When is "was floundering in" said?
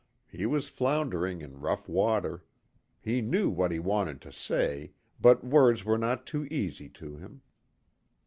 0.47-1.59